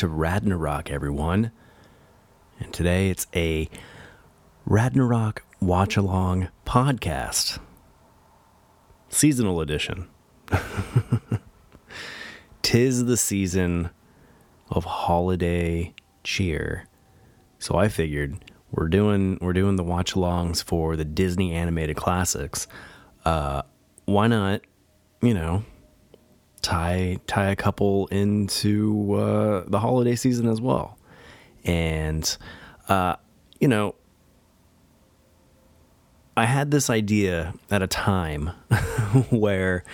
[0.00, 1.52] To Ragnarok, everyone.
[2.58, 3.68] And today it's a
[4.64, 7.58] Ragnarok watch along podcast,
[9.10, 10.08] seasonal edition.
[12.62, 13.90] Tis the season
[14.70, 15.92] of holiday
[16.24, 16.86] cheer.
[17.58, 22.66] So I figured we're doing we're doing the watch alongs for the Disney animated classics.
[23.26, 23.60] Uh,
[24.06, 24.62] why not,
[25.20, 25.62] you know,
[26.62, 30.98] tie tie a couple into uh, the holiday season as well.
[31.64, 32.36] And
[32.88, 33.16] uh,
[33.60, 33.94] you know,
[36.36, 38.48] I had this idea at a time
[39.30, 39.84] where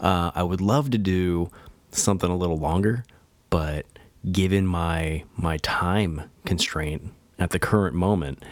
[0.00, 1.50] uh, I would love to do
[1.90, 3.04] something a little longer,
[3.50, 3.86] but
[4.30, 8.44] given my my time constraint at the current moment,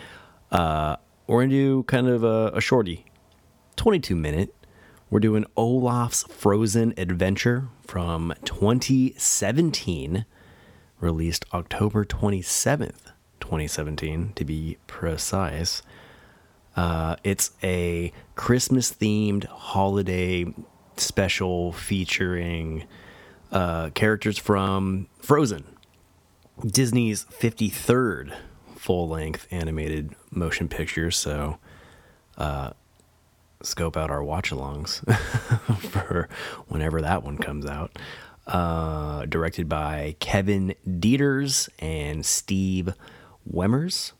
[0.51, 3.05] uh, we're gonna do kind of a, a shorty,
[3.77, 4.55] twenty two minute
[5.11, 10.25] we're doing Olaf's Frozen Adventure from 2017,
[11.01, 15.83] released October 27th, 2017, to be precise.
[16.77, 20.55] Uh, it's a Christmas themed holiday
[20.97, 22.85] special featuring
[23.51, 25.65] uh, characters from Frozen,
[26.65, 28.33] Disney's 53rd
[28.77, 31.11] full length animated motion picture.
[31.11, 31.59] So,
[32.39, 32.71] uh,
[33.63, 35.01] scope out our watch alongs
[35.91, 36.29] for
[36.69, 37.99] whenever that one comes out.
[38.47, 42.95] Uh, directed by Kevin Deters and Steve
[43.51, 44.13] Wermers.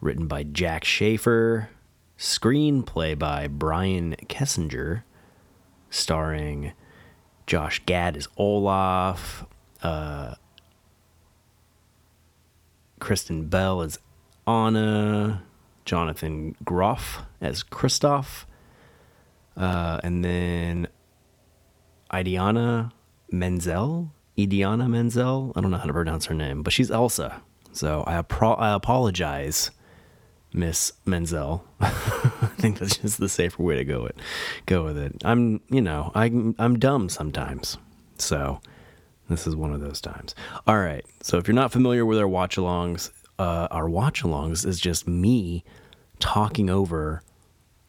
[0.00, 1.70] Written by Jac Schaeffer.
[2.18, 5.02] Screenplay by Brian Kesinger.
[5.88, 6.72] Starring
[7.46, 9.46] Josh Gad as Olaf.
[9.82, 10.34] Uh,
[12.98, 13.98] Kristen Bell as
[14.46, 15.42] Anna.
[15.86, 18.44] Jonathan Groff as Kristoff.
[19.56, 20.88] Uh, and then
[22.12, 22.92] Idiana
[23.30, 25.52] Menzel, Idiana Menzel.
[25.56, 27.40] I don't know how to pronounce her name, but she's Elsa.
[27.72, 29.70] So I, apro- I apologize,
[30.52, 31.64] Miss Menzel.
[31.80, 31.88] I
[32.58, 34.16] think that's just the safer way to go it.
[34.66, 35.14] Go with it.
[35.24, 36.26] I'm, you know, I
[36.58, 37.76] I'm dumb sometimes.
[38.18, 38.60] So
[39.28, 40.34] this is one of those times.
[40.66, 41.04] All right.
[41.22, 45.64] So if you're not familiar with our watch-alongs, uh, our watch-alongs is just me
[46.18, 47.22] talking over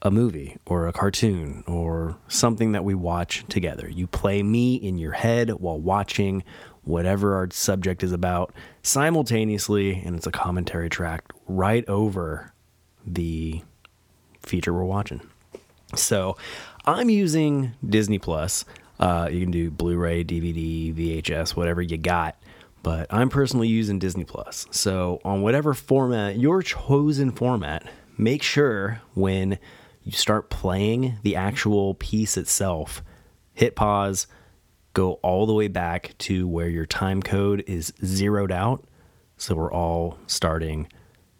[0.02, 3.90] a movie or a cartoon or something that we watch together.
[3.90, 6.44] You play me in your head while watching
[6.84, 8.54] whatever our subject is about
[8.84, 12.54] simultaneously, and it's a commentary track right over
[13.06, 13.62] the
[14.42, 15.22] feature we're watching.
[15.96, 16.38] So
[16.86, 18.66] I'm using Disney Plus.
[19.00, 22.36] Uh, you can do Blu ray, DVD, VHS, whatever you got.
[22.84, 24.66] But I'm personally using Disney Plus.
[24.72, 27.86] So, on whatever format, your chosen format,
[28.18, 29.60] make sure when
[30.08, 33.04] you start playing the actual piece itself,
[33.54, 34.26] hit pause,
[34.94, 38.86] go all the way back to where your time code is zeroed out.
[39.36, 40.88] So we're all starting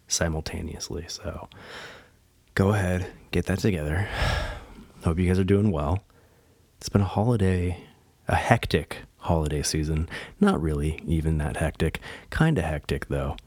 [0.06, 1.06] simultaneously.
[1.08, 1.48] So
[2.54, 4.06] go ahead, get that together.
[5.02, 6.04] Hope you guys are doing well.
[6.76, 7.82] It's been a holiday,
[8.28, 10.10] a hectic holiday season.
[10.40, 12.00] Not really even that hectic.
[12.28, 13.38] Kind of hectic though.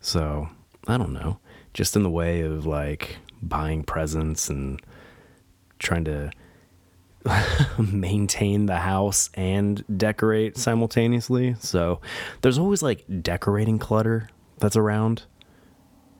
[0.00, 0.48] So
[0.88, 1.38] I don't know.
[1.74, 4.80] Just in the way of like buying presents and
[5.78, 6.30] trying to
[7.78, 11.56] maintain the house and decorate simultaneously.
[11.60, 12.00] So
[12.42, 14.28] there's always like decorating clutter
[14.58, 15.24] that's around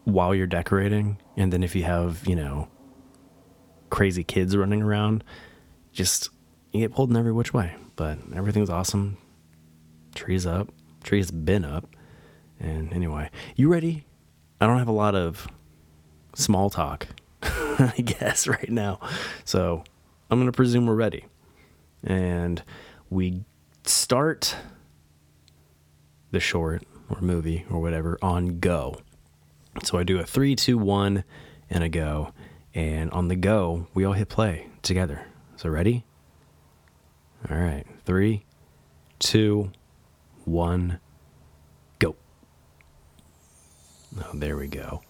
[0.04, 1.18] while you're decorating.
[1.36, 2.68] And then if you have, you know,
[3.90, 5.24] crazy kids running around,
[5.92, 6.30] just
[6.72, 7.74] you get pulled in every which way.
[7.96, 9.18] But everything's awesome.
[10.14, 10.72] Trees up.
[11.02, 11.94] Trees been up.
[12.58, 14.06] And anyway, you ready?
[14.60, 15.46] I don't have a lot of
[16.34, 17.06] small talk,
[17.42, 19.00] I guess, right now.
[19.44, 19.84] So
[20.30, 21.24] I'm going to presume we're ready.
[22.02, 22.62] And
[23.10, 23.44] we
[23.84, 24.56] start
[26.30, 29.00] the short or movie or whatever on go.
[29.82, 31.24] So I do a three, two, one,
[31.70, 32.32] and a go.
[32.74, 35.26] And on the go, we all hit play together.
[35.56, 36.04] So ready?
[37.50, 37.84] All right.
[38.04, 38.44] Three,
[39.18, 39.70] two,
[40.44, 40.98] one,
[41.98, 42.16] go.
[44.18, 45.02] Oh, there we go.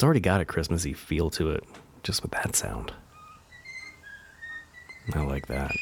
[0.00, 1.62] It's already got a Christmassy feel to it,
[2.02, 2.90] just with that sound.
[5.12, 5.72] I like that.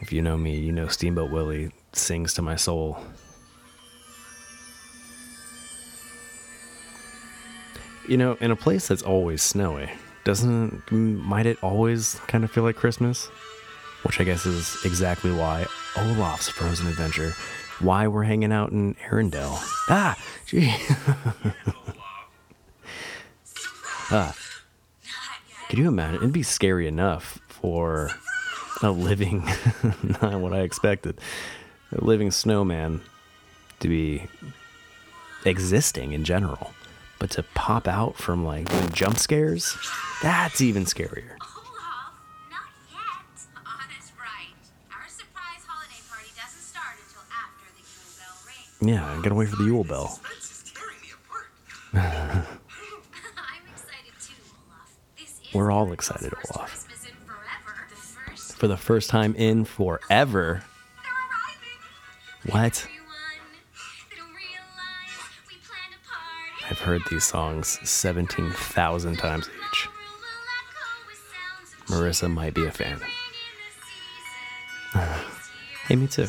[0.00, 3.02] If you know me, you know Steamboat Willie sings to my soul.
[8.08, 9.90] You know, in a place that's always snowy,
[10.22, 13.26] doesn't might it always kind of feel like Christmas?
[14.04, 15.66] Which I guess is exactly why
[15.96, 17.32] Olaf's Frozen Adventure,
[17.80, 19.58] why we're hanging out in Arendelle.
[19.88, 20.16] Ah,
[20.46, 20.72] gee.
[24.10, 24.34] Ah.
[25.68, 26.16] can you imagine?
[26.16, 28.10] It'd be scary enough for
[28.82, 29.44] a living,
[30.22, 31.20] not what I expected.
[31.92, 33.00] a living snowman
[33.80, 34.26] to be
[35.44, 36.72] existing in general.
[37.18, 39.76] But to pop out from like doing jump scares,
[40.22, 41.36] that's even scarier.
[41.40, 42.12] Olaf,
[42.50, 43.46] not yet.
[43.64, 44.56] Anna's right.
[44.90, 46.00] Our surprise holiday
[55.54, 56.70] We're all excited, Olaf.
[56.70, 57.86] Christmas in forever.
[57.90, 58.56] The first.
[58.56, 60.62] For the first time in forever.
[62.46, 62.86] What?
[62.86, 63.06] Everyone,
[64.10, 66.70] they don't realize we planned a party.
[66.70, 69.88] I've heard these songs 17,000 times each.
[71.86, 73.00] Marissa might be a fan.
[75.88, 76.28] Hey, me too.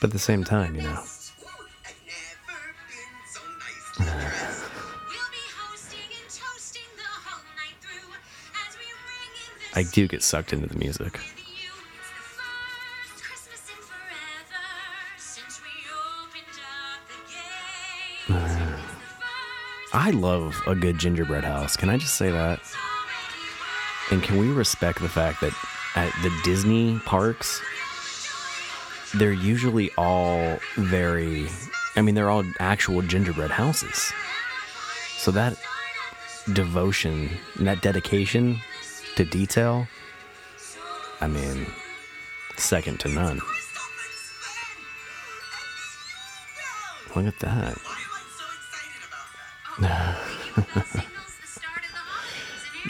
[0.00, 1.02] But at the same time, you know.
[9.76, 11.20] I do get sucked into the music.
[19.92, 21.76] I love a good gingerbread house.
[21.76, 22.60] Can I just say that?
[24.10, 25.52] And can we respect the fact that
[25.94, 27.60] at the Disney parks,
[29.14, 31.48] they're usually all very,
[31.96, 34.10] I mean, they're all actual gingerbread houses.
[35.18, 35.58] So that
[36.54, 37.28] devotion
[37.58, 38.58] and that dedication
[39.16, 39.88] to detail,
[41.20, 41.66] I mean,
[42.56, 43.40] second to none.
[47.14, 47.78] Look at that.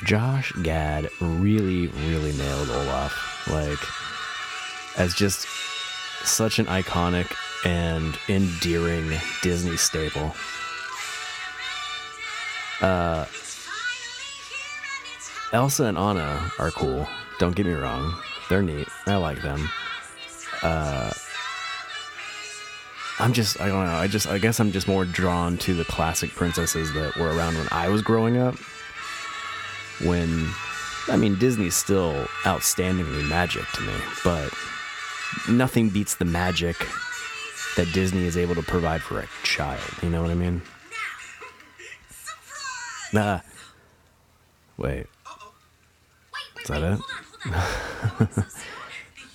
[0.04, 3.48] Josh Gad really, really nailed Olaf.
[3.48, 3.78] Like,
[4.98, 5.46] as just
[6.24, 7.32] such an iconic
[7.64, 9.12] and endearing
[9.42, 10.34] Disney staple.
[12.80, 13.24] Uh,
[15.52, 17.06] Elsa and Anna are cool.
[17.38, 18.14] Don't get me wrong.
[18.48, 18.88] They're neat.
[19.06, 19.68] I like them.
[20.62, 21.12] Uh,
[23.18, 23.92] I'm just, I don't know.
[23.92, 27.54] I just, I guess I'm just more drawn to the classic princesses that were around
[27.56, 28.56] when I was growing up
[30.04, 30.48] when
[31.08, 33.94] I mean Disney's still outstandingly magic to me,
[34.24, 34.52] but
[35.48, 36.76] nothing beats the magic
[37.76, 39.80] that Disney is able to provide for a child.
[40.02, 40.62] You know what I mean?
[43.12, 43.40] Nah.
[44.76, 45.06] Wait,
[46.66, 46.98] is that it?
[47.44, 48.30] The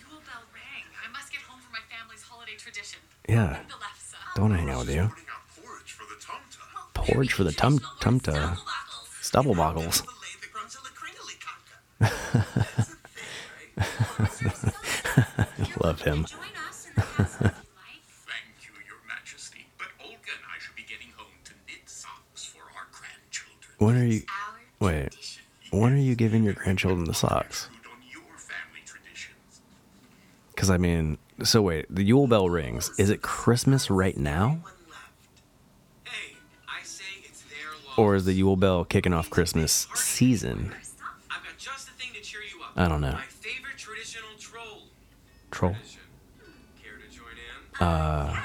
[0.04, 0.84] Yule Bell rang.
[1.00, 3.00] I must get home for my family's holiday tradition.
[3.30, 3.60] Yeah.
[4.36, 5.10] Don't hang out with you.
[5.56, 6.68] Porridge for the tum-tum.
[6.94, 8.58] Porridge for the tum tumta.
[9.22, 10.02] Stubble boggles.
[10.02, 11.78] The lay the grunts of the kringly conca.
[15.82, 16.26] Love him.
[16.26, 18.04] Join us in the castle if you like.
[18.28, 19.68] Thank you, your majesty.
[19.78, 23.72] But Olga and I should be getting home to knit socks for our grandchildren.
[23.78, 24.24] When are you?
[24.82, 25.16] Wait.
[25.72, 27.70] When are you giving your grandchildren the socks?
[30.54, 32.92] Because I mean, so wait, the Yule Bell rings.
[33.00, 34.60] Is it Christmas right now?
[37.98, 40.74] Or is the Yule Bell kicking off Christmas season?
[42.76, 43.18] I don't know.
[45.52, 45.76] Troll.
[47.80, 48.40] Uh.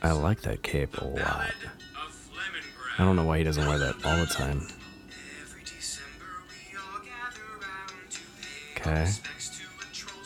[0.00, 1.52] I like that cape a lot.
[2.98, 4.66] I don't know why he doesn't wear that all the time.
[8.88, 9.00] Okay.
[9.02, 10.24] respects to a troll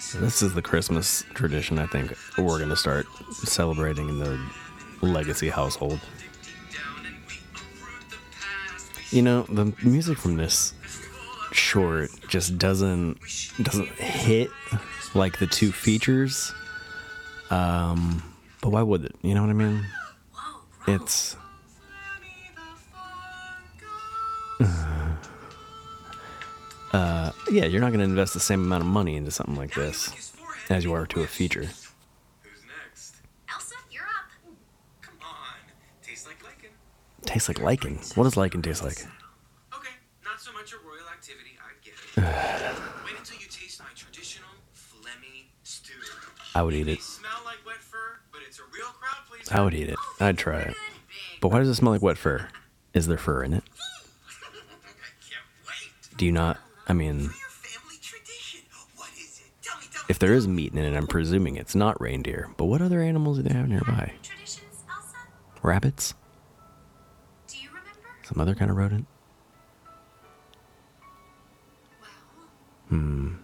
[0.00, 0.18] so.
[0.18, 4.40] This is the Christmas tradition I think we're going to start celebrating in the
[5.02, 6.00] Legacy household.
[6.72, 9.12] Down and we uproot the past.
[9.12, 10.72] You know, the music from this
[11.52, 13.18] short just doesn't
[13.62, 14.50] doesn't hit
[15.14, 16.52] like the two features.
[17.50, 18.22] Um,
[18.62, 19.14] but why would it?
[19.22, 19.86] You know what I mean?
[20.86, 21.36] It's
[24.60, 24.86] uh,
[26.92, 29.74] Uh, yeah, you're not going to invest the same amount of money into something like
[29.74, 30.32] this
[30.68, 31.62] as you are to a feature.
[31.62, 33.16] Who's next?
[33.52, 34.30] Elsa, you're up.
[35.00, 35.56] Come on.
[36.02, 36.70] Tastes like lichen.
[37.24, 37.98] Tastes like lichen.
[38.16, 38.98] What does lichen taste like?
[39.76, 39.90] Okay,
[40.24, 42.76] not so much a royal activity, I get it.
[43.04, 45.92] Wait until you taste my traditional Flemmy stew.
[46.56, 47.00] I would eat it.
[47.00, 49.54] smell like wet fur, but it's a real crowd pleaser.
[49.54, 49.96] I would eat it.
[49.98, 50.74] Oh, I'd try it.
[51.40, 52.48] But why does it smell like wet fur?
[52.94, 53.62] Is there fur in it?
[54.28, 56.16] I can't wait.
[56.18, 56.58] Do you not?
[56.90, 58.62] I mean, Your family tradition.
[58.96, 59.52] What is it?
[59.62, 60.06] Tell me, tell me.
[60.08, 62.50] if there is meat in it, I'm presuming it's not reindeer.
[62.56, 64.12] But what other animals do they have nearby?
[65.62, 66.14] Rabbits?
[67.46, 67.90] Do you remember?
[68.24, 69.06] Some other kind of rodent?
[72.88, 73.34] Hmm.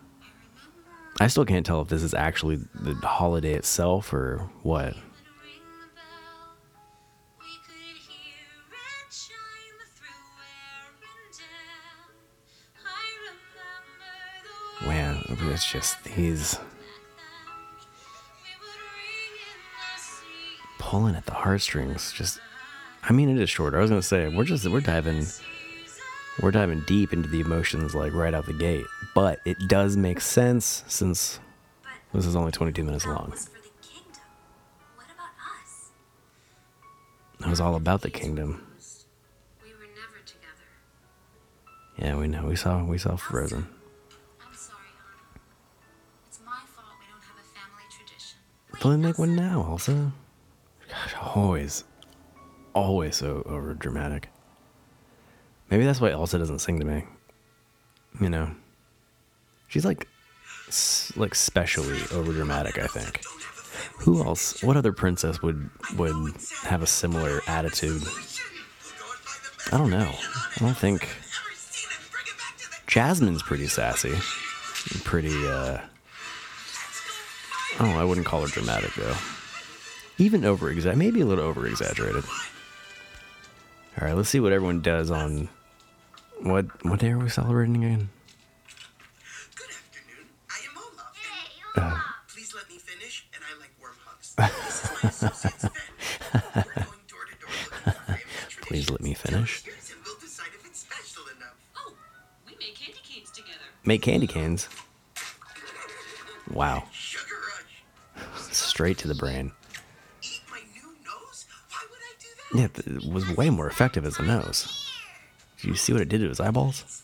[1.20, 4.96] I still can't tell if this is actually the holiday itself or what.
[15.26, 15.38] Through Arendelle.
[15.38, 16.58] I remember it's just he's
[20.78, 22.12] pulling at the heartstrings.
[22.12, 22.38] Just,
[23.02, 23.78] I mean, it is shorter.
[23.78, 25.26] I was gonna say we're just we're diving
[26.40, 30.20] we're diving deep into the emotions like right out the gate, but it does make
[30.20, 31.40] sense since
[32.12, 33.30] this is only 22 minutes long.
[33.30, 34.20] was for the kingdom.
[34.94, 35.30] What about
[35.62, 35.90] us?
[37.40, 38.66] It was all about the kingdom.
[39.62, 40.66] We were never together.
[41.98, 42.46] Yeah, we know.
[42.46, 43.66] We saw we saw Frozen.
[48.86, 50.12] But then make one now, Elsa.
[50.88, 51.82] Gosh, always,
[52.72, 54.28] always so over dramatic.
[55.68, 57.02] Maybe that's why Elsa doesn't sing to me.
[58.20, 58.48] You know,
[59.66, 60.06] she's like,
[61.16, 62.78] like specially over dramatic.
[62.78, 63.24] I think.
[64.04, 64.62] Who else?
[64.62, 68.04] What other princess would would have a similar attitude?
[69.72, 70.14] I don't know.
[70.14, 71.08] I don't think.
[72.86, 74.14] Jasmine's pretty sassy.
[75.02, 75.44] Pretty.
[75.48, 75.80] uh
[77.78, 79.14] Oh, I wouldn't call her dramatic though.
[80.18, 82.24] Even over exag, maybe a little over exaggerated.
[84.00, 85.48] All right, let's see what everyone does on
[86.40, 88.08] what what day are we celebrating again?
[89.54, 90.26] Good afternoon.
[90.50, 91.16] I am Olaf.
[91.16, 92.02] Hey, uh, Olaf.
[92.28, 94.34] Please let me finish, and I like warm hugs.
[94.42, 95.70] This is my associate Sven.
[96.54, 98.20] We're going door to door looking for family
[98.62, 99.64] Please let me finish.
[99.66, 101.56] yours and we'll decide if it's special enough.
[101.76, 101.92] Oh,
[102.46, 103.68] we made candy canes together.
[103.84, 104.68] Make candy canes.
[106.50, 106.95] Wow, Sugar rush.
[108.76, 109.50] Straight to the brain.
[110.20, 111.46] Eat my new nose?
[111.70, 112.84] Why would I do that?
[112.86, 114.92] Yeah, it was way more effective as a nose.
[115.58, 117.02] Did you see what it did to his eyeballs?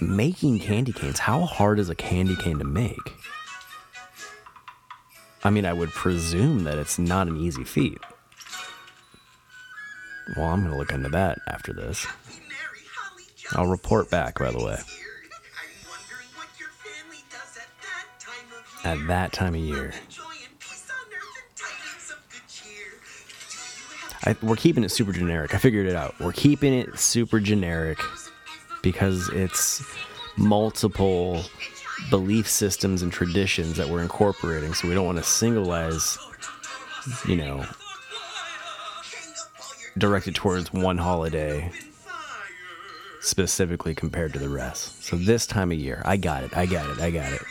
[0.00, 1.18] Making candy canes.
[1.18, 2.96] How hard is a candy cane to make?
[5.44, 7.98] I mean, I would presume that it's not an easy feat.
[10.38, 12.06] Well, I'm going to look into that after this.
[12.06, 14.76] Happy, merry, holly I'll report back, by the way.
[14.76, 15.20] brings here.
[15.52, 19.92] I'm wondering what your family does at that time of year.
[24.24, 25.54] I, we're keeping it super generic.
[25.54, 26.14] I figured it out.
[26.20, 27.98] We're keeping it super generic
[28.82, 29.84] because it's
[30.36, 31.42] multiple
[32.10, 34.74] belief systems and traditions that we're incorporating.
[34.74, 36.18] So we don't want to singleize,
[37.26, 37.64] you know,
[39.98, 41.70] directed towards one holiday
[43.20, 45.04] specifically compared to the rest.
[45.04, 46.56] So this time of year, I got it.
[46.56, 47.00] I got it.
[47.00, 47.42] I got it.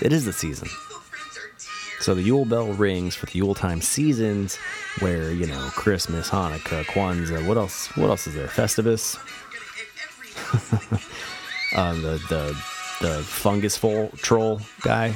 [0.00, 0.68] It is the season.
[2.02, 4.56] So the Yule bell rings for the Yule time seasons,
[4.98, 7.46] where you know Christmas, Hanukkah, Kwanzaa.
[7.46, 7.96] What else?
[7.96, 8.48] What else is there?
[8.48, 9.16] Festivus.
[11.78, 12.46] um, the the
[13.06, 15.14] the fungus full troll guy.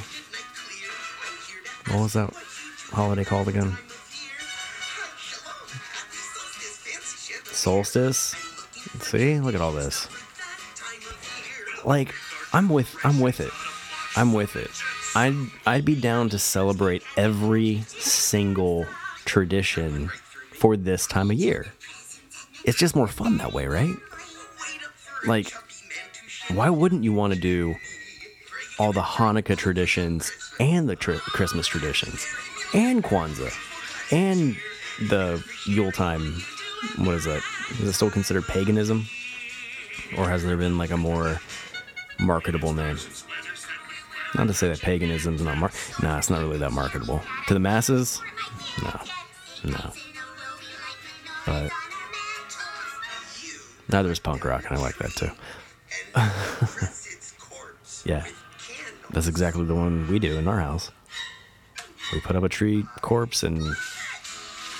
[1.89, 2.33] What was that
[2.91, 3.77] holiday called again?
[7.51, 8.33] Solstice.
[9.01, 10.07] See, look at all this.
[11.83, 12.15] Like,
[12.53, 13.51] I'm with I'm with it.
[14.15, 14.71] I'm with it.
[15.17, 18.85] I'd I'd be down to celebrate every single
[19.25, 20.09] tradition
[20.53, 21.65] for this time of year.
[22.65, 23.95] It's just more fun that way, right?
[25.25, 25.51] Like,
[26.53, 27.73] why wouldn't you want to do
[28.77, 32.23] all the Hanukkah traditions and the tr- Christmas traditions
[32.75, 33.51] and Kwanzaa
[34.11, 34.55] and
[35.09, 36.43] the Yule time?
[36.97, 37.41] What is that?
[37.79, 39.07] Is it still considered paganism?
[40.15, 41.41] Or has there been like a more
[42.19, 42.99] marketable name?
[44.35, 45.71] Not to say that paganism's not mar.
[46.01, 48.21] Nah, it's not really that marketable to the masses.
[48.83, 48.99] No,
[49.65, 49.91] no.
[51.45, 51.71] But
[53.89, 55.31] neither is punk rock, and I like that too.
[58.07, 58.25] Yeah,
[59.09, 60.91] that's exactly the one we do in our house.
[62.13, 63.75] We put up a tree corpse and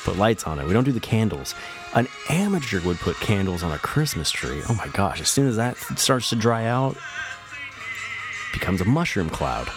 [0.06, 0.66] put lights on it.
[0.66, 1.54] We don't do the candles.
[1.94, 4.62] An amateur would put candles on a Christmas tree.
[4.70, 5.20] Oh my gosh!
[5.20, 6.96] As soon as that starts to dry out,
[8.58, 9.70] becomes a mushroom cloud.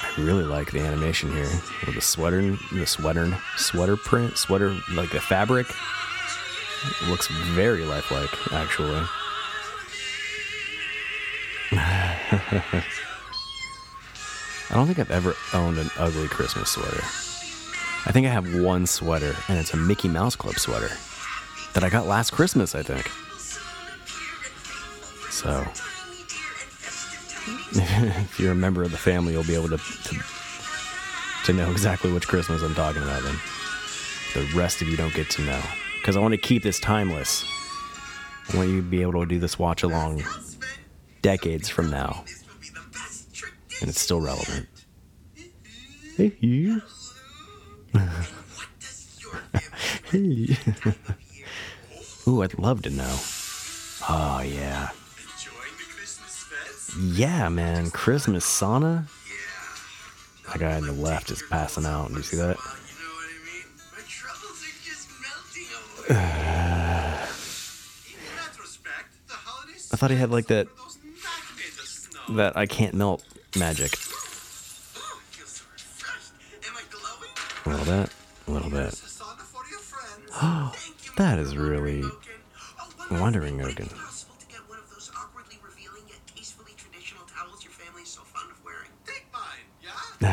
[0.00, 1.50] I really like the animation here
[1.84, 5.66] with the sweater, the sweater, sweater print, sweater like the fabric.
[5.68, 9.02] It looks very lifelike, actually.
[11.72, 12.84] I
[14.70, 17.02] don't think I've ever owned an ugly Christmas sweater.
[18.06, 20.90] I think I have one sweater, and it's a Mickey Mouse Club sweater
[21.74, 23.10] that I got last Christmas, I think.
[25.32, 25.60] So,
[27.72, 30.22] if you're a member of the family, you'll be able to, to
[31.46, 33.22] to know exactly which Christmas I'm talking about.
[33.22, 33.34] Then
[34.34, 35.60] the rest of you don't get to know
[35.98, 37.44] because I want to keep this timeless.
[38.52, 40.22] I want you to be able to do this watch along
[41.22, 42.24] decades from now,
[43.80, 44.68] and it's still relevant.
[46.16, 46.82] Hey, you.
[50.10, 50.58] Hey.
[52.28, 53.16] Ooh, I'd love to know.
[54.10, 54.90] Oh yeah.
[57.00, 57.90] Yeah, man.
[57.90, 59.06] Christmas sauna.
[60.48, 62.08] That guy on the left is passing out.
[62.08, 62.56] Do you see that?
[69.92, 70.68] I thought he had like that
[72.30, 73.24] that I can't melt
[73.56, 73.92] magic.
[74.96, 75.20] Oh?
[77.66, 78.10] A little bit.
[78.46, 79.00] A little bit.
[80.42, 80.70] You,
[81.16, 82.02] That is really.
[82.02, 83.66] Oh, wondering, thing.
[83.66, 83.96] Would it be Oaken.
[83.98, 88.08] possible to get one of those awkwardly revealing yet tastefully traditional towels your family is
[88.08, 88.88] so fond of wearing?
[89.06, 89.90] Take mine, yeah?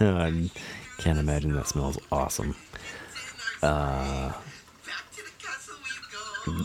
[0.00, 0.50] I
[0.98, 2.56] can't imagine that smells awesome.
[3.62, 4.32] Uh.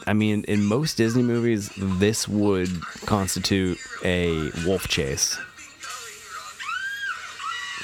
[0.05, 2.69] I mean, in most Disney movies, this would
[3.05, 5.39] constitute a wolf chase.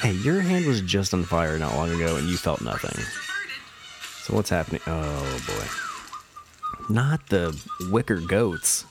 [0.02, 3.02] Hey, your hand was just on fire not long ago and you felt nothing.
[4.24, 4.82] So what's happening?
[4.86, 6.92] Oh boy.
[6.92, 7.58] Not the
[7.90, 8.84] wicker goats.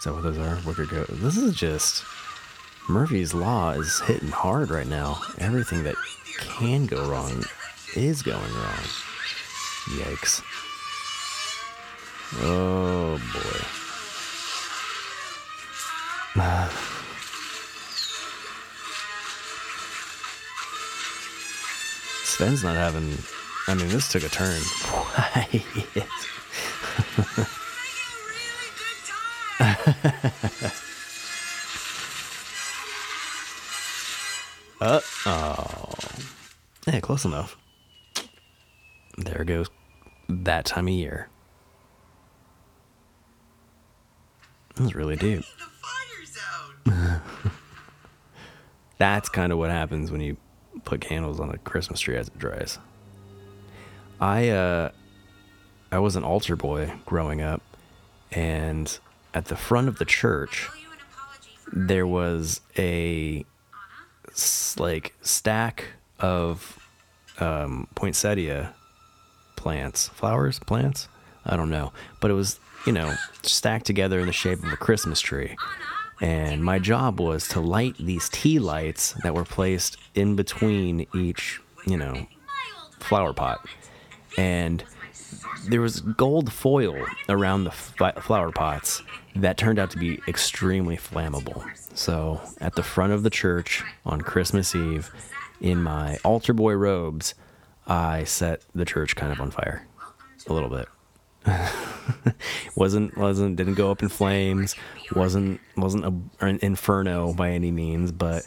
[0.00, 0.58] Is that what those are?
[0.66, 1.12] Wicker goats.
[1.16, 2.04] This is just.
[2.88, 5.20] Murphy's Law is hitting hard right now.
[5.36, 5.94] Everything that
[6.38, 7.44] can go wrong
[7.94, 8.86] is going wrong.
[9.90, 10.40] Yikes.
[12.40, 13.60] Oh boy.
[22.24, 23.18] Sven's not having.
[23.68, 24.62] I mean, this took a turn.
[24.62, 25.62] Why?
[34.80, 35.88] uh oh.
[36.86, 37.56] Yeah, close enough.
[39.18, 39.68] There goes
[40.28, 41.28] that time of year.
[44.76, 45.44] That was really deep.
[45.58, 45.64] The
[46.86, 47.22] fire's out.
[48.98, 50.36] That's kind of what happens when you
[50.84, 52.78] put candles on a Christmas tree as it dries.
[54.20, 54.90] I uh
[55.92, 57.62] I was an altar boy growing up
[58.30, 58.98] and
[59.34, 63.44] at the front of the church Owe you an apology for there was a
[64.78, 65.84] like stack
[66.18, 66.78] of
[67.38, 68.74] um, poinsettia
[69.56, 71.08] plants, flowers, plants.
[71.44, 74.76] I don't know, but it was you know stacked together in the shape of a
[74.76, 75.56] Christmas tree.
[76.20, 81.60] And my job was to light these tea lights that were placed in between each,
[81.86, 82.26] you know,
[82.98, 83.66] flower pot.
[84.36, 84.84] And
[85.68, 86.96] there was gold foil
[87.28, 89.02] around the flower pots
[89.36, 91.64] that turned out to be extremely flammable.
[91.96, 95.10] So at the front of the church on Christmas Eve,
[95.60, 97.34] in my altar boy robes,
[97.86, 99.86] I set the church kind of on fire,
[100.46, 100.88] a little bit.
[102.76, 104.76] wasn't wasn't didn't go up in flames.
[105.14, 108.46] wasn't wasn't a, an inferno by any means, but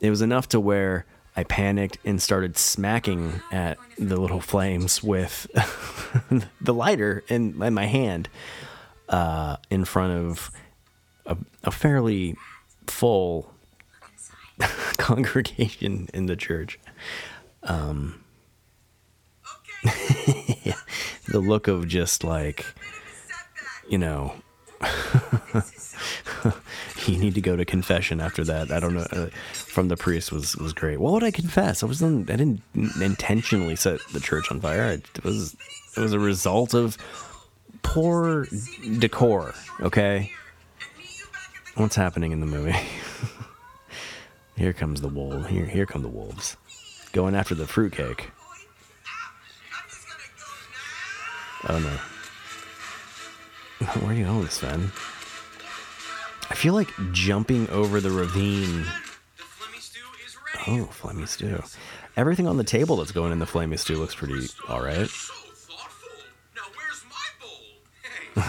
[0.00, 5.46] it was enough to where I panicked and started smacking at the little flames with
[6.60, 8.28] the lighter in, in my hand
[9.08, 10.50] uh, in front of
[11.24, 12.36] a, a fairly
[12.86, 13.52] full
[14.98, 16.78] congregation in the church.
[19.86, 20.74] Okay.
[21.28, 22.66] The look of just like,
[23.88, 24.34] you know,
[27.06, 28.70] you need to go to confession after that.
[28.70, 29.06] I don't know.
[29.10, 31.00] Uh, from the priest was was great.
[31.00, 31.82] What would I confess?
[31.82, 32.30] I wasn't.
[32.30, 32.62] I didn't
[33.00, 34.90] intentionally set the church on fire.
[34.90, 35.56] It was.
[35.96, 36.96] It was a result of
[37.82, 38.46] poor
[38.98, 39.54] decor.
[39.80, 40.32] Okay.
[41.74, 42.76] What's happening in the movie?
[44.56, 45.46] here comes the wolf.
[45.46, 46.56] Here, here come the wolves,
[47.12, 48.30] going after the fruitcake.
[51.68, 51.98] Oh no.
[54.00, 54.92] Where are you going, Sven?
[56.52, 58.84] I feel like jumping over the ravine.
[58.84, 59.02] Oh,
[59.38, 59.42] the
[60.92, 61.58] flemmy stew.
[61.58, 61.66] Oh.
[62.14, 65.08] Everything on the table that's going in the flammy stew looks pretty alright.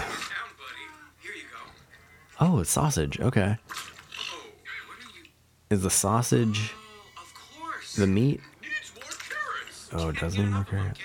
[2.39, 3.21] Oh, it's sausage.
[3.21, 3.57] Okay.
[3.69, 3.73] Oh?
[5.69, 6.73] Is the sausage
[7.17, 7.23] Oh,
[7.95, 8.41] the meat?
[9.93, 10.97] Oh, it does need more carrot.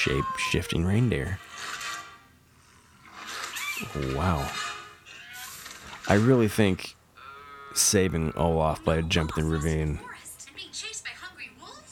[0.00, 1.38] Shape shifting reindeer.
[4.14, 4.50] Wow.
[6.08, 6.96] I really think
[7.74, 9.98] saving Olaf by jumping the ravine.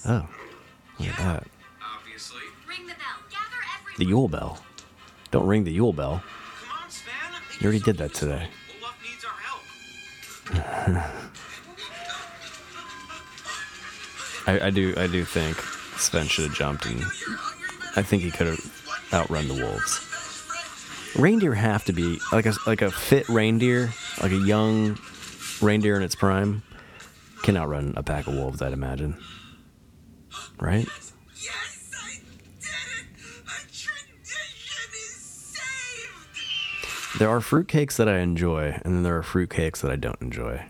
[0.07, 0.27] Oh,
[0.99, 1.47] look at that.
[3.99, 4.59] The Yule Bell.
[5.31, 6.23] Don't ring the Yule Bell.
[7.61, 8.49] You already did that today.
[14.47, 15.59] I, I do I do think
[15.99, 17.05] Sven should have jumped and
[17.97, 20.05] I think he could have outrun the wolves.
[21.17, 24.99] Reindeer have to be like a like a fit reindeer, like a young
[25.61, 26.63] reindeer in its prime,
[27.43, 28.63] can outrun a pack of wolves.
[28.63, 29.17] I'd imagine,
[30.61, 30.87] right?
[37.19, 40.67] There are fruitcakes that I enjoy, and then there are fruitcakes that I don't enjoy.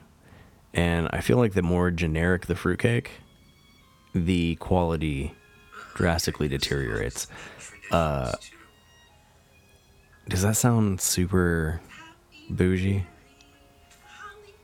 [0.72, 3.10] And I feel like the more generic the fruitcake,
[4.14, 5.34] the quality
[5.98, 7.26] drastically deteriorates.
[7.90, 8.32] Uh,
[10.28, 11.80] does that sound super
[12.48, 13.04] bougie?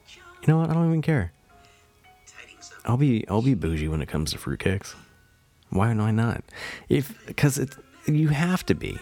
[0.09, 0.71] You know what?
[0.71, 1.33] I don't even care.
[2.85, 4.95] I'll be I'll be bougie when it comes to fruit fruitcakes.
[5.71, 6.45] Why why not?
[6.89, 8.97] If because it's you have to be.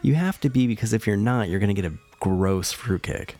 [0.00, 3.36] You have to be because if you're not, you're gonna get a gross fruit fruitcake.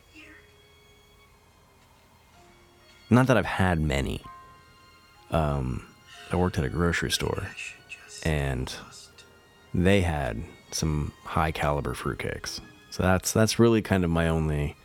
[3.08, 4.20] Not that I've had many.
[5.30, 5.86] Um,
[6.30, 7.46] I worked at a grocery store,
[8.24, 8.72] and
[9.74, 12.60] they had some high caliber fruitcakes.
[12.90, 14.76] So that's that's really kind of my only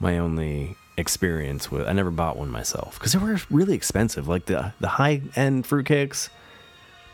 [0.00, 1.86] my only experience with.
[1.86, 4.28] I never bought one myself because they were really expensive.
[4.28, 6.28] Like the the high end fruitcakes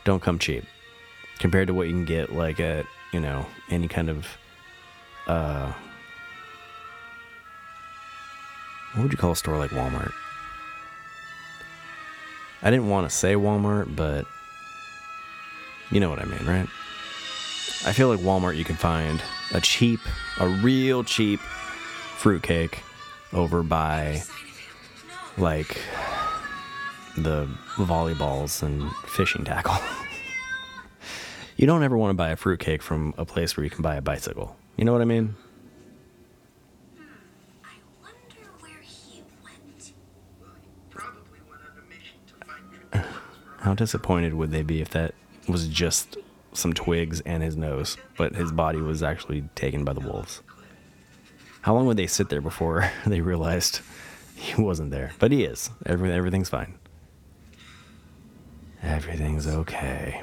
[0.03, 0.65] don't come cheap
[1.39, 4.27] compared to what you can get like at you know any kind of
[5.27, 5.71] uh
[8.93, 10.13] what would you call a store like Walmart?
[12.61, 14.25] I didn't want to say Walmart, but
[15.91, 16.67] you know what I mean, right?
[17.85, 19.21] I feel like Walmart you can find
[19.53, 19.99] a cheap,
[20.39, 22.79] a real cheap fruitcake
[23.33, 24.23] over by
[25.37, 25.77] like
[27.17, 29.75] the volleyballs and fishing tackle.
[31.57, 33.95] you don't ever want to buy a fruitcake from a place where you can buy
[33.95, 34.55] a bicycle.
[34.77, 35.35] You know what I mean?
[36.97, 37.03] Hmm,
[37.63, 39.91] I wonder where he went.
[40.89, 43.17] Probably went on a mission to find traditions.
[43.59, 45.13] How disappointed would they be if that
[45.47, 46.17] was just
[46.53, 50.41] some twigs and his nose, but his body was actually taken by the wolves?
[51.61, 53.81] How long would they sit there before they realized
[54.35, 55.13] he wasn't there?
[55.19, 55.69] But he is.
[55.85, 56.77] Every, everything's fine.
[58.81, 60.21] Everything's okay.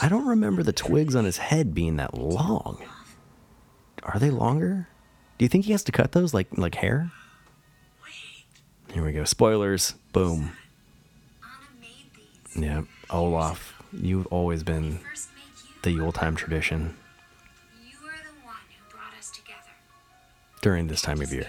[0.00, 2.84] I don't remember the twigs on his head being that long.
[4.02, 4.88] Are they longer?
[5.38, 7.10] Do you think he has to cut those like like hair?
[8.92, 9.24] Here we go.
[9.24, 9.94] Spoilers.
[10.12, 10.52] Boom.
[11.42, 12.62] Anna made these.
[12.62, 12.82] Yeah.
[13.10, 14.98] Olaf, you've always been
[15.82, 16.94] the Yule time tradition
[17.88, 19.72] You were the one who brought us together.
[20.62, 21.46] during this time of year.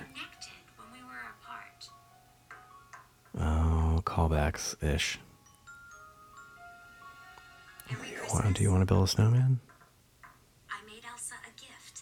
[0.77, 1.89] When we were apart.
[3.97, 5.19] Oh, callbacks ish.
[7.89, 9.59] Every Why, Christmas, do you want to build a snowman?
[10.69, 12.01] I made Elsa a gift.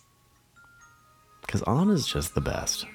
[1.41, 2.85] Because Anna's just the best.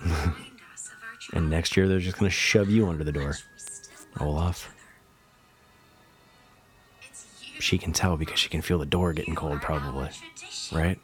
[1.32, 3.36] And next year they're just going to shove you under the door.
[4.20, 4.74] Olaf.
[7.58, 10.08] She can tell because she can feel the door getting cold, probably.
[10.72, 10.98] Right?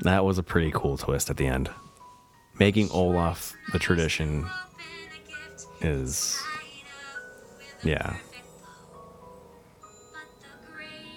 [0.00, 1.70] That was a pretty cool twist at the end.
[2.58, 4.46] Making Olaf the tradition
[5.80, 6.42] is.
[7.82, 8.16] Yeah.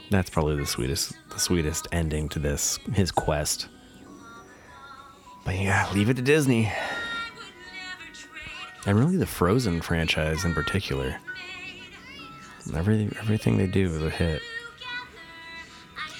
[0.10, 3.68] That's probably the sweetest, the sweetest ending to this his quest.
[5.46, 6.72] But yeah, leave it to Disney,
[8.86, 11.16] and really the Frozen franchise in particular.
[12.74, 14.42] Every everything they do is a hit.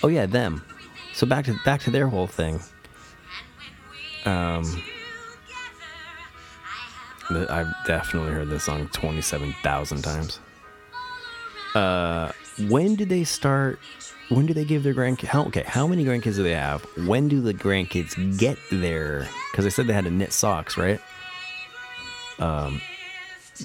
[0.04, 0.64] Oh yeah, them.
[1.14, 2.60] So back to back to their whole thing.
[4.26, 4.84] Um,
[7.30, 10.40] I've definitely heard this song twenty-seven thousand times.
[11.76, 12.32] Uh,
[12.68, 13.80] when did they start?
[14.30, 15.48] When do they give their grandkids?
[15.48, 16.84] Okay, how many grandkids do they have?
[17.06, 19.28] When do the grandkids get there?
[19.52, 21.00] Because they said they had to knit socks, right?
[22.40, 22.82] Um,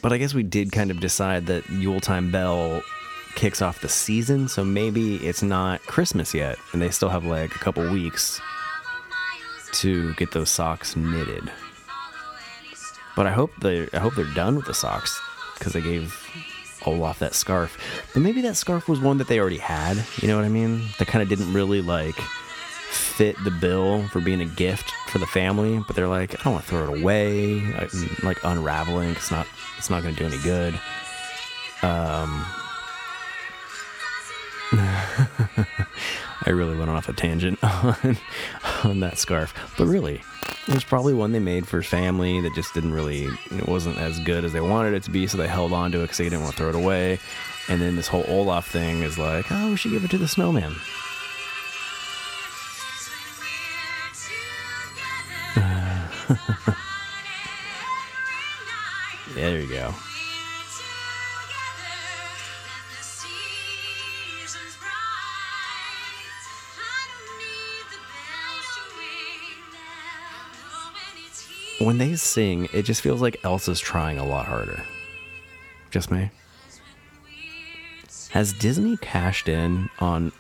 [0.03, 2.83] but I guess we did kind of decide that Yuletime Bell
[3.35, 7.55] kicks off the season, so maybe it's not Christmas yet, and they still have like
[7.55, 8.40] a couple weeks
[9.73, 11.51] to get those socks knitted.
[13.16, 15.21] But I hope they I hope they're done with the socks
[15.55, 16.16] because they gave
[16.88, 17.79] Olaf that scarf.
[18.12, 20.05] But maybe that scarf was one that they already had.
[20.20, 20.83] You know what I mean?
[20.98, 22.16] That kind of didn't really like
[22.90, 25.83] fit the bill for being a gift for the family.
[25.87, 27.61] But they're like, I don't want to throw it away.
[27.61, 27.88] I,
[28.22, 29.11] like unraveling.
[29.11, 29.46] It's not.
[29.77, 30.74] It's not going to do any good.
[31.83, 32.44] Um.
[34.72, 38.16] I really went off a tangent on
[38.85, 40.22] on that scarf, but really,
[40.66, 44.18] it was probably one they made for family that just didn't really, it wasn't as
[44.20, 46.24] good as they wanted it to be, so they held on to it because they
[46.24, 47.18] didn't want to throw it away.
[47.68, 50.28] And then this whole Olaf thing is like, oh, we should give it to the
[50.28, 50.74] snowman.
[71.98, 74.84] When they sing, it just feels like Elsa's trying a lot harder.
[75.90, 76.30] Just me.
[78.30, 80.30] Has Disney cashed in on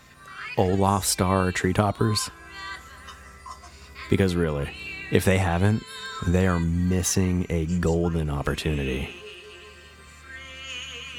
[0.56, 2.30] Olaf Star Tree Toppers?
[4.08, 4.70] Because really,
[5.10, 5.82] if they haven't,
[6.28, 9.10] they are missing a golden opportunity.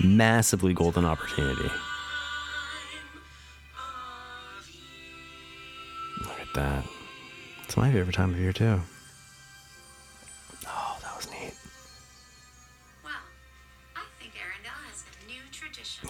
[0.02, 1.69] Massively golden opportunity.
[6.21, 6.86] Look at that.
[7.65, 8.80] It's my favorite time of year, too.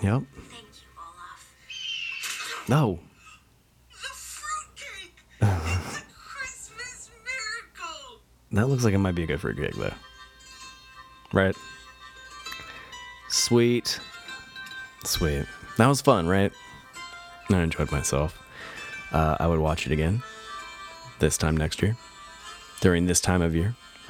[0.02, 0.24] Yep.
[0.50, 2.66] Thank you, Olaf.
[2.70, 3.00] No.
[3.90, 5.16] Fruitcake!
[7.26, 8.22] miracle!
[8.52, 9.94] That looks like it might be a good fruit cake, though.
[11.34, 11.56] Right?
[13.30, 14.00] Sweet.
[15.04, 15.46] Sweet.
[15.78, 16.52] That was fun, right?
[17.50, 18.42] I enjoyed myself.
[19.12, 20.22] Uh, I would watch it again
[21.20, 21.98] this time next year,
[22.80, 23.76] during this time of year.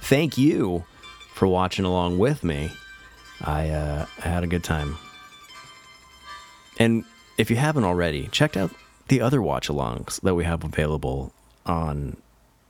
[0.00, 0.84] Thank you
[1.34, 2.70] for watching along with me.
[3.40, 4.96] I, uh, I had a good time.
[6.78, 7.04] And
[7.38, 8.70] if you haven't already, check out
[9.08, 11.32] the other watch alongs that we have available
[11.66, 12.16] on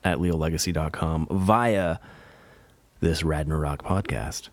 [0.02, 1.98] at leallegacy.com via
[3.00, 4.48] this Ragnarok podcast.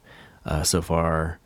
[0.46, 1.40] Uh, so far,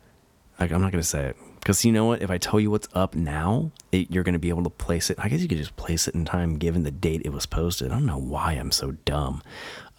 [0.58, 2.22] like, I'm not going to say it because you know what?
[2.22, 5.10] If I tell you what's up now, it, you're going to be able to place
[5.10, 5.18] it.
[5.20, 7.90] I guess you could just place it in time given the date it was posted.
[7.90, 9.42] I don't know why I'm so dumb.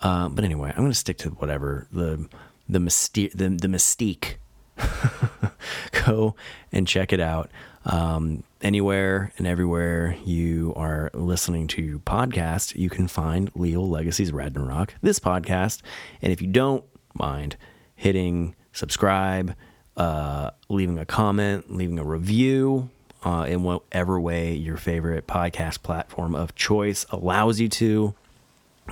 [0.01, 2.27] Uh, but anyway, I'm going to stick to whatever the
[2.69, 4.36] the mystique the, the mystique
[6.05, 6.35] go
[6.71, 7.49] and check it out.
[7.85, 14.95] Um, anywhere and everywhere you are listening to podcasts, you can find Leal Legacy's Ragnarok,
[15.01, 15.81] this podcast.
[16.21, 17.55] And if you don't mind
[17.95, 19.55] hitting subscribe,
[19.95, 22.89] uh, leaving a comment, leaving a review
[23.23, 28.13] uh, in whatever way your favorite podcast platform of choice allows you to,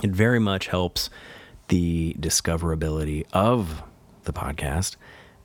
[0.02, 1.10] it very much helps
[1.68, 3.82] the discoverability of
[4.24, 4.96] the podcast.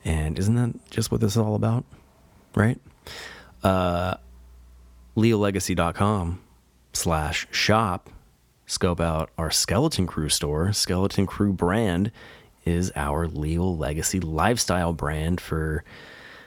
[0.04, 1.84] And isn't that just what this is all about?
[2.54, 2.78] Right?
[3.62, 4.14] Uh,
[5.16, 6.40] leallegacy.com
[6.92, 8.10] slash shop.
[8.66, 10.72] Scope out our Skeleton Crue store.
[10.72, 12.10] Skeleton Crue brand
[12.64, 15.84] is our Leal Legacy lifestyle brand for,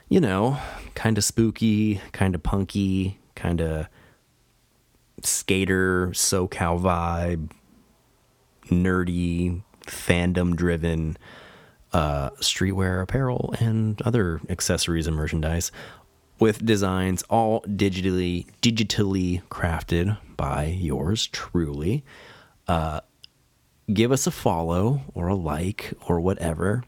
[0.10, 0.58] you know,
[0.96, 3.88] kind of spooky, kind of punky, kind of
[5.22, 7.52] skater, SoCal vibe,
[8.68, 11.18] nerdy, fandom driven
[11.96, 15.72] uh, streetwear apparel and other accessories and merchandise
[16.40, 22.04] with designs all digitally digitally crafted by yours truly.
[22.68, 23.00] Uh,
[23.94, 26.84] give us a follow or a like or whatever.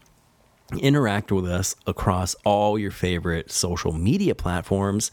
[0.78, 5.10] Interact with us across all your favorite social media platforms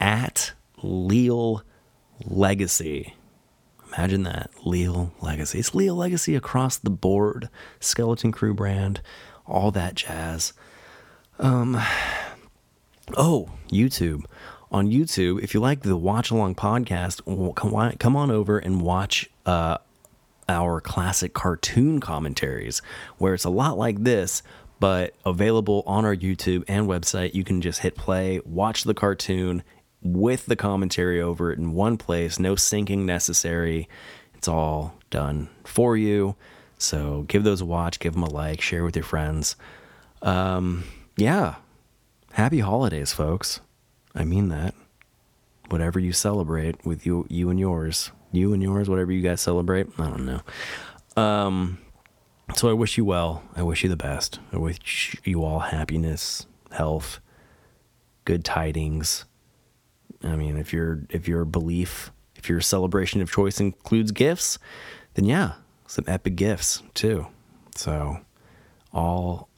[0.00, 1.64] at Leal
[2.24, 3.14] Legacy.
[3.96, 4.50] Imagine that.
[4.64, 5.58] Leal Legacy.
[5.58, 7.48] It's Leal Legacy across the board.
[7.80, 9.00] Skeleton Crue brand,
[9.46, 10.52] all that jazz.
[11.38, 11.80] Um
[13.16, 14.24] oh, YouTube.
[14.70, 17.24] On YouTube, if you like the Watch Along podcast,
[17.98, 19.78] come on- over and watch uh,
[20.46, 22.82] our classic cartoon commentaries,
[23.16, 24.42] where it's a lot like this,
[24.78, 27.34] but available on our YouTube and website.
[27.34, 29.62] You can just hit play, watch the cartoon
[30.12, 33.88] with the commentary over it in one place, no syncing necessary.
[34.34, 36.36] It's all done for you.
[36.78, 39.56] So give those a watch, give them a like, share with your friends.
[40.22, 40.84] Um,
[41.16, 41.56] yeah.
[42.32, 43.60] Happy holidays, folks.
[44.14, 44.74] I mean that.
[45.68, 49.88] Whatever you celebrate with you, you and yours, you and yours, whatever you guys celebrate.
[49.98, 50.40] I don't know.
[51.20, 51.78] Um,
[52.54, 53.42] so I wish you well.
[53.56, 54.38] I wish you the best.
[54.52, 57.20] I wish you all happiness, health,
[58.24, 59.24] good tidings.
[60.22, 64.58] I mean, if your if your belief, if your celebration of choice includes gifts,
[65.14, 65.52] then yeah,
[65.86, 67.26] some epic gifts too.
[67.74, 68.18] So,
[68.92, 69.48] all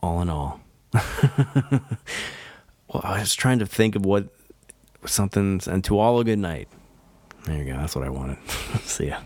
[0.00, 0.60] all in all.
[0.92, 1.80] well,
[3.02, 4.28] I was trying to think of what
[5.06, 6.68] something and to all a good night.
[7.44, 7.76] There you go.
[7.76, 8.38] That's what I wanted.
[8.82, 9.20] See ya.